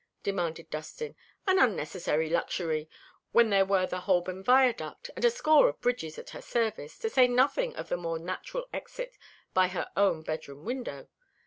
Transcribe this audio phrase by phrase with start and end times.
[0.23, 1.13] demanded Distin.
[1.45, 2.89] "An unnecessary luxury,
[3.33, 7.07] when there were the Holborn Viaduct and a score of bridges at her service, to
[7.07, 9.15] say nothing of the more natural exit
[9.53, 11.07] by her own bedroom window.